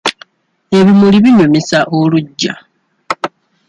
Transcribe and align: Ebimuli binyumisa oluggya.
Ebimuli 0.77 1.17
binyumisa 1.23 1.79
oluggya. 1.99 2.53